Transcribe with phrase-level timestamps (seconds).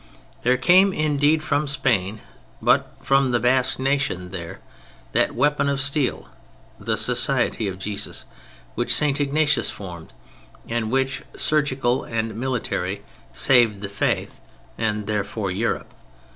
[0.41, 2.21] There came indeed, from Spain
[2.59, 4.59] (but from the Basque nation there)
[5.11, 6.27] that weapon of steel,
[6.79, 8.25] the Society of Jesus,
[8.73, 9.21] which St.
[9.21, 10.11] Ignatius formed,
[10.67, 14.39] and which, surgical and military, saved the Faith,
[14.75, 15.93] and therefore Europe.